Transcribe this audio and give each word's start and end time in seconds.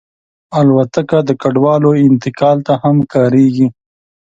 الوتکه 0.59 1.19
د 1.27 1.29
کډوالو 1.41 1.91
انتقال 2.07 2.57
ته 2.67 2.73
هم 2.83 2.97
کارېږي. 3.13 3.67